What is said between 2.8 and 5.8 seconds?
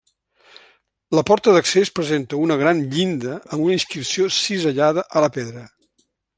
llinda amb una inscripció cisellada a la pedra.